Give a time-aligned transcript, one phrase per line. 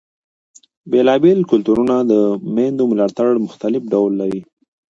[0.91, 2.13] بېلابېل کلتورونه د
[2.55, 4.41] مېندو ملاتړ مختلف ډول لري.